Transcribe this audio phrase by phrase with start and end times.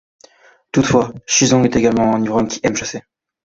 [0.71, 3.03] Toutefois, Shizong est également un ivrogne qui aime chasser.